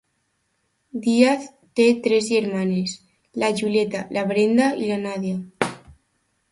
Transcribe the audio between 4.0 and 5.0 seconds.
la Brenda i